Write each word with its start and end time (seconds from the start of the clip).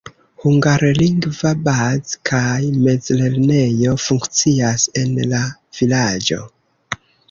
Hungarlingva 0.43 1.51
baz- 1.67 2.15
kaj 2.31 2.65
mezlernejo 2.87 3.95
funkcias 4.09 4.91
en 5.05 5.17
la 5.35 5.47
vilaĝo. 5.81 6.47